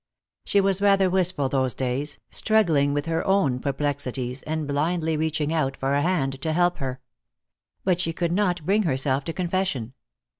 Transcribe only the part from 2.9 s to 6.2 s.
with her own perplexities, and blindly reaching out for a